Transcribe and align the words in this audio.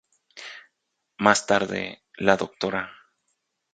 Más 1.19 1.45
tarde, 1.45 2.01
la 2.15 2.35
Dra. 2.35 2.91